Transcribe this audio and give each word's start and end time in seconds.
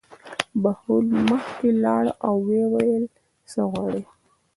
بهلول 0.61 1.07
مخکې 1.31 1.69
لاړ 1.83 2.05
او 2.25 2.35
ویې 2.45 2.65
ویل: 2.73 3.03
څه 3.51 3.61
غواړې. 3.71 4.03